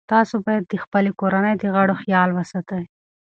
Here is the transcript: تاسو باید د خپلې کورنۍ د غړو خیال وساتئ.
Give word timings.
تاسو 0.11 0.35
باید 0.45 0.63
د 0.67 0.73
خپلې 0.83 1.11
کورنۍ 1.19 1.53
د 1.57 1.63
غړو 1.75 1.95
خیال 2.03 2.29
وساتئ. 2.33 2.83